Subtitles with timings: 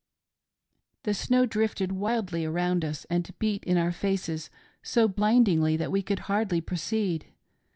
[1.03, 4.49] "The snow drifted wildly around us, and beat in our faces
[4.81, 7.27] so blindingly that we could hardly proceed.